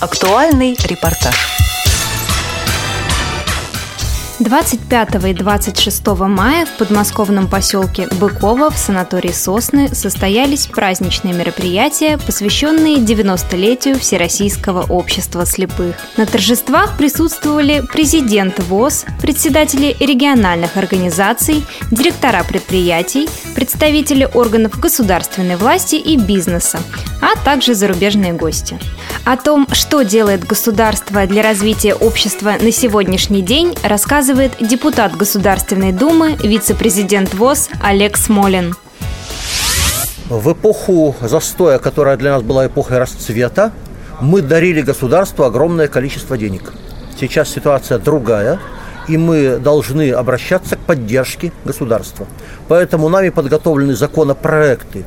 [0.00, 1.67] Актуальный репортаж.
[4.40, 12.98] 25 и 26 мая в подмосковном поселке Быково в санатории «Сосны» состоялись праздничные мероприятия, посвященные
[12.98, 15.96] 90-летию Всероссийского общества слепых.
[16.16, 26.16] На торжествах присутствовали президент ВОЗ, председатели региональных организаций, директора предприятий, представители органов государственной власти и
[26.16, 26.78] бизнеса,
[27.20, 28.78] а также зарубежные гости.
[29.24, 36.36] О том, что делает государство для развития общества на сегодняшний день, рассказывает депутат Государственной Думы,
[36.42, 38.74] вице-президент ВОЗ Олег Смолин.
[40.28, 43.72] В эпоху застоя, которая для нас была эпохой расцвета,
[44.20, 46.74] мы дарили государству огромное количество денег.
[47.18, 48.60] Сейчас ситуация другая,
[49.08, 52.26] и мы должны обращаться к поддержке государства.
[52.68, 55.04] Поэтому нами подготовлены законопроекты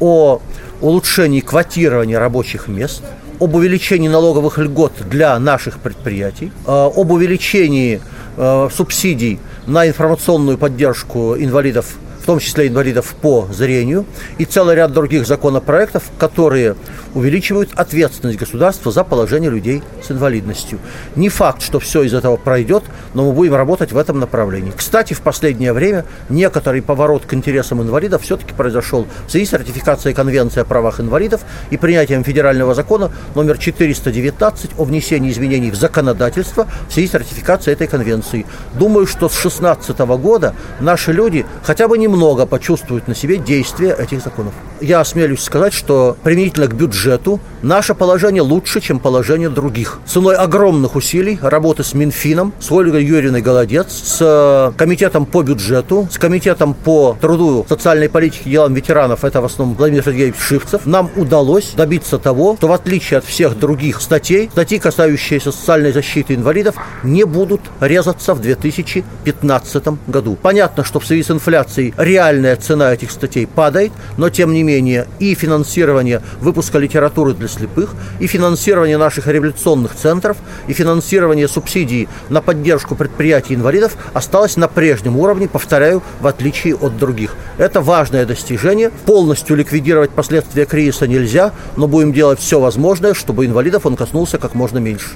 [0.00, 0.40] о
[0.80, 3.02] улучшении квотирования рабочих мест,
[3.38, 8.00] об увеличении налоговых льгот для наших предприятий, э, об увеличении
[8.36, 14.06] субсидий на информационную поддержку инвалидов в том числе инвалидов по зрению,
[14.38, 16.76] и целый ряд других законопроектов, которые
[17.14, 20.78] увеличивают ответственность государства за положение людей с инвалидностью.
[21.16, 22.84] Не факт, что все из этого пройдет,
[23.14, 24.72] но мы будем работать в этом направлении.
[24.74, 30.14] Кстати, в последнее время некоторый поворот к интересам инвалидов все-таки произошел в связи с ратификацией
[30.14, 36.68] Конвенции о правах инвалидов и принятием федерального закона номер 419 о внесении изменений в законодательство
[36.88, 38.46] в связи с ратификацией этой конвенции.
[38.74, 43.96] Думаю, что с 2016 года наши люди хотя бы не немного почувствуют на себе действие
[43.98, 44.52] этих законов.
[44.80, 50.00] Я осмелюсь сказать, что применительно к бюджету наше положение лучше, чем положение других.
[50.06, 56.08] Ценой огромных усилий работы с Минфином, с Ольгой Юрьевной Голодец, с э, комитетом по бюджету,
[56.10, 60.84] с комитетом по труду, социальной политике и делам ветеранов, это в основном Владимир Сергеевич Шивцев,
[60.84, 66.34] нам удалось добиться того, что в отличие от всех других статей, статьи, касающиеся социальной защиты
[66.34, 66.74] инвалидов,
[67.04, 70.36] не будут резаться в 2015 году.
[70.40, 75.06] Понятно, что в связи с инфляцией реальная цена этих статей падает, но тем не менее
[75.18, 80.36] и финансирование выпуска литературы для слепых, и финансирование наших революционных центров,
[80.66, 86.98] и финансирование субсидий на поддержку предприятий инвалидов осталось на прежнем уровне, повторяю, в отличие от
[86.98, 87.34] других.
[87.58, 88.90] Это важное достижение.
[89.06, 94.54] Полностью ликвидировать последствия кризиса нельзя, но будем делать все возможное, чтобы инвалидов он коснулся как
[94.54, 95.10] можно меньше.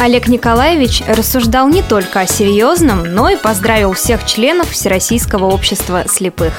[0.00, 6.52] Олег Николаевич рассуждал не только о серьезном, но и поздравил всех членов Всероссийского общества слепых.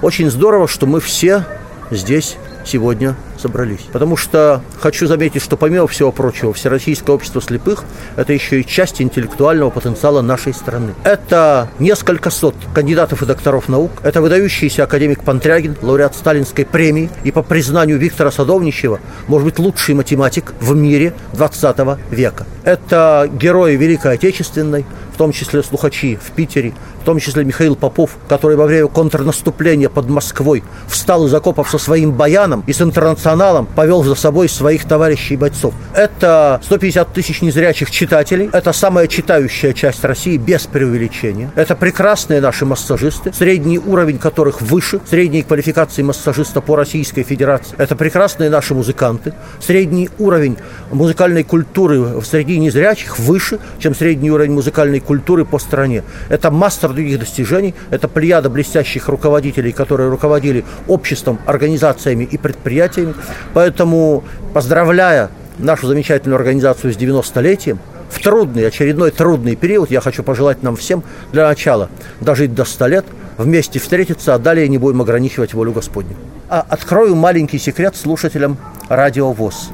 [0.00, 1.44] Очень здорово, что мы все
[1.90, 3.86] здесь сегодня собрались.
[3.92, 7.84] Потому что хочу заметить, что помимо всего прочего, Всероссийское общество слепых–
[8.16, 10.94] это еще и часть интеллектуального потенциала нашей страны.
[11.04, 17.30] Это несколько сот кандидатов и докторов наук, это выдающийся академик Пантрягин, лауреат Сталинской премии и
[17.30, 21.76] по признанию Виктора Садовничева, может быть, лучший математик в мире 20
[22.10, 22.46] века.
[22.64, 24.84] Это герои Великой Отечественной,
[25.14, 26.74] в том числе слухачи в Питере,
[27.08, 32.12] том числе Михаил Попов, который во время контрнаступления под Москвой встал из окопов со своим
[32.12, 35.72] баяном и с интернационалом повел за собой своих товарищей бойцов.
[35.94, 41.50] Это 150 тысяч незрячих читателей, это самая читающая часть России без преувеличения.
[41.56, 47.74] Это прекрасные наши массажисты, средний уровень которых выше средней квалификации массажиста по Российской Федерации.
[47.78, 50.58] Это прекрасные наши музыканты, средний уровень
[50.92, 56.02] музыкальной культуры среди незрячих выше, чем средний уровень музыкальной культуры по стране.
[56.28, 57.74] Это массор других достижений.
[57.90, 63.14] Это плеяда блестящих руководителей, которые руководили обществом, организациями и предприятиями.
[63.54, 67.78] Поэтому, поздравляя нашу замечательную организацию с 90-летием,
[68.10, 71.88] в трудный, очередной трудный период я хочу пожелать нам всем для начала
[72.20, 73.04] дожить до 100 лет,
[73.36, 76.16] вместе встретиться, а далее не будем ограничивать волю Господню.
[76.48, 78.56] А открою маленький секрет слушателям
[78.88, 79.70] радио ВОЗ.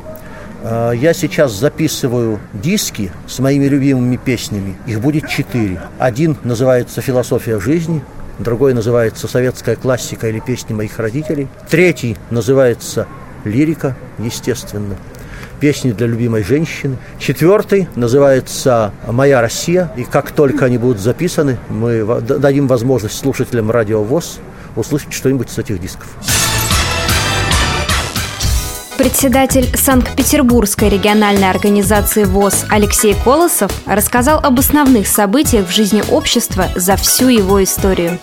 [0.65, 4.77] Э, я сейчас записываю диски с моими любимыми песнями.
[4.87, 5.81] Их будет четыре.
[5.99, 8.03] Один называется «Философия жизни»,
[8.39, 13.07] другой называется «Советская классика» или «Песни моих родителей», третий называется
[13.45, 14.97] «Лирика», естественно,
[15.61, 16.97] песни для любимой женщины.
[17.19, 19.93] Четвертый называется «Моя Россия».
[19.97, 24.41] И как только они будут записаны, мы дадим возможность слушателям радио ВОЗ
[24.77, 26.09] услышать что-нибудь с этих дисков.
[28.97, 36.95] Председатель Санкт-Петербургской региональной организации ВОЗ Алексей Колосов рассказал об основных событиях в жизни общества за
[36.97, 38.21] всю его историю.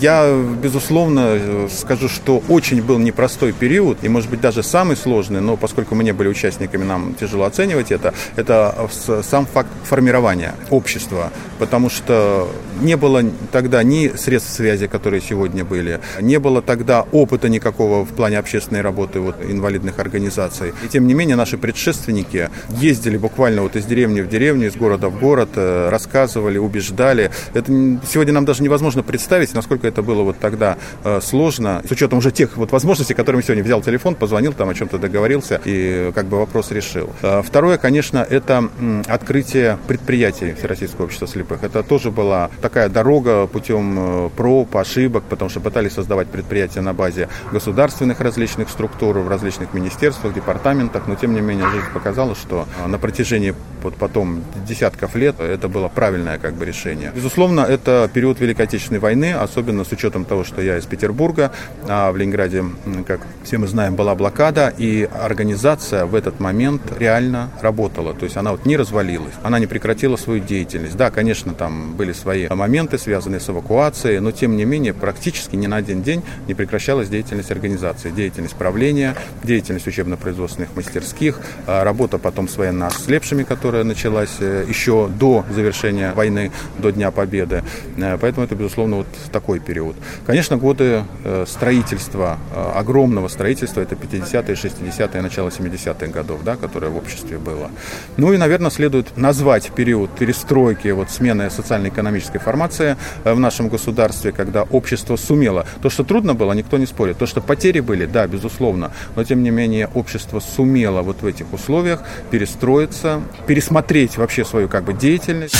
[0.00, 5.56] Я, безусловно, скажу, что очень был непростой период, и, может быть, даже самый сложный, но
[5.56, 8.88] поскольку мы не были участниками, нам тяжело оценивать это, это
[9.22, 11.30] сам факт формирования общества,
[11.60, 12.48] потому что
[12.80, 18.08] не было тогда ни средств связи, которые сегодня были, не было тогда опыта никакого в
[18.08, 20.72] плане общественной работы вот, инвалидных организаций.
[20.84, 25.08] И тем не менее наши предшественники ездили буквально вот из деревни в деревню, из города
[25.08, 27.30] в город, э, рассказывали, убеждали.
[27.52, 27.70] Это
[28.10, 32.30] сегодня нам даже невозможно представить, насколько это было вот тогда э, сложно, с учетом уже
[32.30, 36.38] тех вот возможностей, которыми сегодня взял телефон, позвонил, там о чем-то договорился и как бы
[36.38, 37.10] вопрос решил.
[37.22, 38.68] Э, второе, конечно, это
[39.08, 41.62] открытие предприятий Всероссийского общества слепых.
[41.62, 47.28] Это тоже была такая дорога путем проб, ошибок, потому что пытались создавать предприятия на базе
[47.52, 52.98] государственных различных структур, в различных министерствах, департаментах, но тем не менее жизнь показала, что на
[52.98, 57.12] протяжении вот потом десятков лет это было правильное как бы решение.
[57.14, 61.50] Безусловно, это период Великой Отечественной войны, особенно с учетом того, что я из Петербурга,
[61.88, 62.64] а в Ленинграде,
[63.06, 68.14] как все мы знаем, была блокада, и организация в этот момент реально работала.
[68.14, 70.96] То есть она вот не развалилась, она не прекратила свою деятельность.
[70.96, 75.66] Да, конечно, там были свои моменты, связанные с эвакуацией, но тем не менее практически ни
[75.66, 82.48] на один день не прекращалась деятельность организации, деятельность правления, деятельность учебно-производственных мастерских, а работа потом
[82.48, 87.62] с военно-ослепшими, которая началась э, еще до завершения войны, до Дня Победы.
[87.96, 89.96] Э, поэтому это, безусловно, вот такой период.
[90.26, 92.38] Конечно, годы э, строительства,
[92.74, 97.70] огромного строительства, это 50-е, 60-е, начало 70-х годов, да, которое в обществе было.
[98.16, 104.62] Ну и, наверное, следует назвать период перестройки, вот смены социально-экономической формации в нашем государстве, когда
[104.62, 105.66] общество сумело.
[105.82, 107.18] То, что трудно было, никто не спорит.
[107.18, 111.52] То, что потери были, да, безусловно, но тем не менее общество сумело вот в этих
[111.52, 115.56] условиях перестроиться, пересмотреть вообще свою как бы деятельность.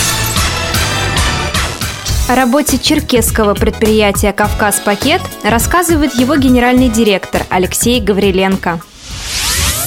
[2.26, 8.80] О работе черкесского предприятия «Кавказ-пакет» рассказывает его генеральный директор Алексей Гавриленко.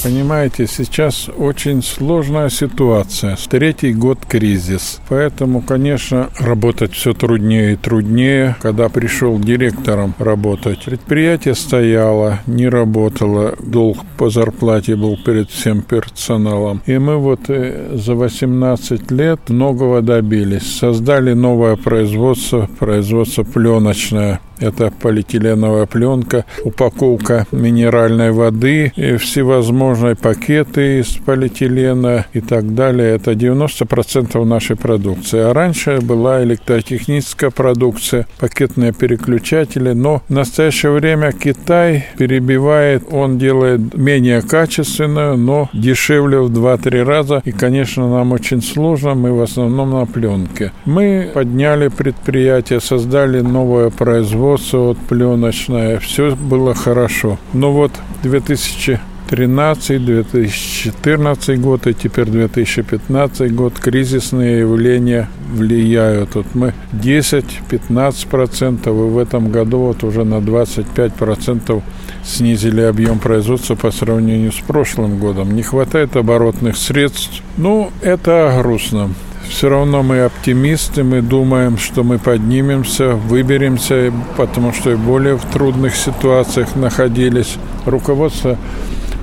[0.02, 3.36] Понимаете, сейчас очень сложная ситуация.
[3.48, 5.00] Третий год кризис.
[5.08, 8.56] Поэтому, конечно, работать все труднее и труднее.
[8.60, 13.56] Когда пришел директором работать, предприятие стояло, не работало.
[13.58, 16.80] Долг по зарплате был перед всем персоналом.
[16.86, 20.78] И мы вот э, за 18 лет многого добились.
[20.78, 31.18] Создали новое производство, производство пленочное это полиэтиленовая пленка, упаковка минеральной воды, и всевозможные пакеты из
[31.24, 33.14] полиэтилена и так далее.
[33.14, 35.40] Это 90% нашей продукции.
[35.40, 43.94] А раньше была электротехническая продукция, пакетные переключатели, но в настоящее время Китай перебивает, он делает
[43.96, 47.42] менее качественную, но дешевле в 2-3 раза.
[47.44, 50.72] И, конечно, нам очень сложно, мы в основном на пленке.
[50.84, 57.38] Мы подняли предприятие, создали новое производство, производство вот пленочное, все было хорошо.
[57.52, 57.92] Но вот
[58.22, 66.34] 2013, 2014 год и теперь 2015 год кризисные явления влияют.
[66.34, 71.82] Вот мы 10-15% и в этом году вот уже на 25%
[72.24, 75.54] снизили объем производства по сравнению с прошлым годом.
[75.54, 77.42] Не хватает оборотных средств.
[77.58, 79.10] Ну, это грустно
[79.48, 85.44] все равно мы оптимисты, мы думаем, что мы поднимемся, выберемся, потому что и более в
[85.46, 87.56] трудных ситуациях находились.
[87.86, 88.56] Руководство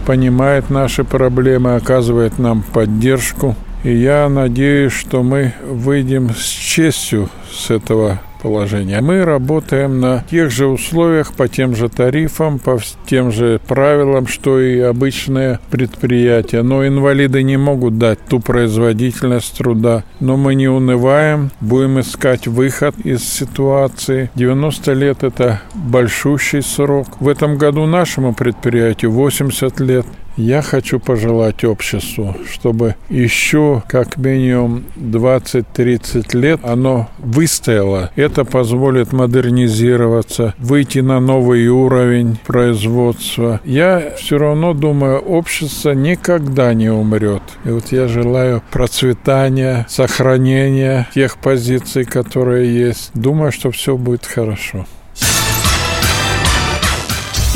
[0.06, 3.56] понимает наши проблемы, оказывает нам поддержку.
[3.84, 9.02] И я надеюсь, что мы выйдем с честью с этого положения.
[9.02, 14.62] Мы работаем на тех же условиях, по тем же тарифам, по тем же правилам, что
[14.62, 16.62] и обычные предприятия.
[16.62, 20.04] Но инвалиды не могут дать ту производительность труда.
[20.20, 24.30] Но мы не унываем, будем искать выход из ситуации.
[24.36, 27.08] 90 лет– это большущий срок.
[27.20, 30.06] В этом году нашему предприятию 80 лет.
[30.38, 38.12] Я хочу пожелать обществу, чтобы еще как минимум 20-30 лет оно выстояло.
[38.16, 43.62] Это позволит модернизироваться, выйти на новый уровень производства.
[43.64, 47.44] Я все равно думаю, общество никогда не умрет.
[47.64, 53.12] И вот я желаю процветания, сохранения тех позиций, которые есть.
[53.14, 54.86] Думаю, что все будет хорошо.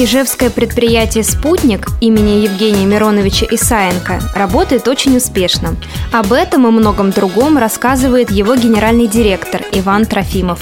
[0.01, 5.75] Ижевское предприятие «Спутник» имени Евгения Мироновича Исаенко работает очень успешно.
[6.13, 10.62] Об этом и многом другом рассказывает его генеральный директор Иван Трофимов.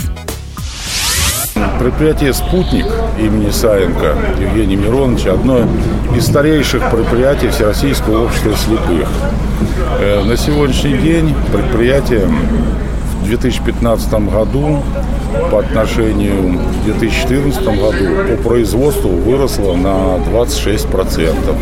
[1.80, 2.88] Предприятие «Спутник»
[3.20, 5.68] имени Саенко Евгения Мироновича– одно
[6.16, 9.08] из старейших предприятий Всероссийского общества слепых.
[10.00, 12.28] Э, на сегодняшний день предприятие
[13.22, 14.82] в 2015 году
[15.52, 21.56] по отношению к 2014 году по производству выросла на 26%.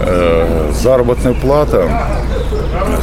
[0.00, 1.88] Э, заработная плата,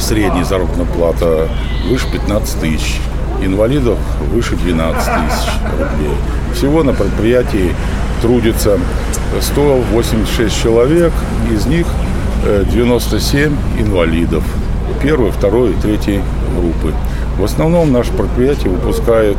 [0.00, 1.48] средняя заработная плата
[1.88, 3.00] выше 15 тысяч.
[3.42, 3.98] Инвалидов
[4.32, 6.16] выше 12 тысяч рублей.
[6.54, 7.74] Всего на предприятии
[8.22, 8.78] трудится
[9.40, 11.12] 186 человек,
[11.52, 11.86] из них
[12.72, 14.44] 97 э, инвалидов
[15.02, 16.22] первой, второй и третьей
[16.58, 16.94] группы.
[17.38, 19.36] В основном наше предприятие выпускает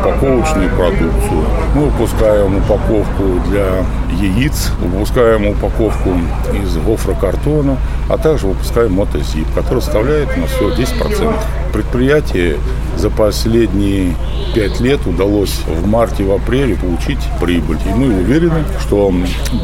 [0.00, 1.44] упаковочную продукцию.
[1.74, 3.84] Мы выпускаем упаковку для
[4.20, 6.10] яиц, выпускаем упаковку
[6.54, 11.34] из гофрокартона, а также выпускаем мотозип, который составляет у нас всего 10%.
[11.72, 12.58] Предприятие
[12.96, 14.14] за последние
[14.54, 17.78] пять лет удалось в марте, в апреле получить прибыль.
[17.86, 19.12] И мы уверены, что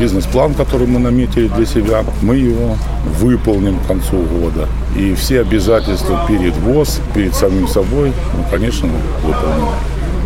[0.01, 2.77] бизнес-план, который мы наметили для себя, мы его
[3.21, 4.67] выполним к концу года.
[4.97, 8.89] И все обязательства перед ВОЗ, перед самим собой, мы, конечно,
[9.23, 9.69] выполним.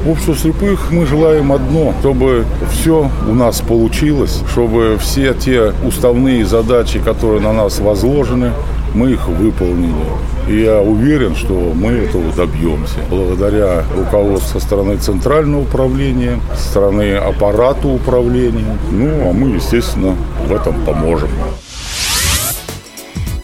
[0.07, 6.99] Обществу слепых мы желаем одно, чтобы все у нас получилось, чтобы все те уставные задачи,
[6.99, 8.51] которые на нас возложены,
[8.95, 9.95] мы их выполнили.
[10.49, 12.99] И я уверен, что мы этого добьемся.
[13.11, 18.77] Благодаря руководству со стороны центрального управления, со стороны аппарата управления.
[18.91, 20.17] Ну, а мы, естественно,
[20.49, 21.29] в этом поможем.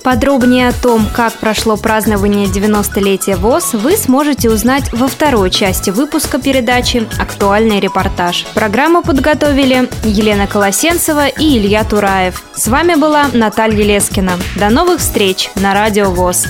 [0.08, 6.38] Подробнее о том, как прошло празднование 90-летия ВОЗ, вы сможете узнать во второй части выпуска
[6.38, 8.46] передачи «Актуальный репортаж».
[8.54, 12.42] Программу подготовили Елена Колосенцева и Илья Тураев.
[12.54, 14.32] С вами была Наталья Лескина.
[14.56, 16.46] До новых встреч на Радио ВОЗ.